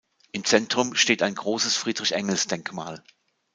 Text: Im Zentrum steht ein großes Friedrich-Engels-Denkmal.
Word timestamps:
Im 0.31 0.43
Zentrum 0.45 0.95
steht 0.95 1.21
ein 1.21 1.35
großes 1.35 1.77
Friedrich-Engels-Denkmal. 1.77 3.03